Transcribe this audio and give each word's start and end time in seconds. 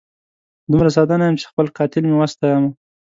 دومره 0.71 0.89
ساده 0.95 1.15
نه 1.19 1.25
یم 1.27 1.35
چي 1.41 1.45
خپل 1.51 1.65
قاتل 1.77 2.03
مي 2.09 2.15
وستایمه 2.17 2.69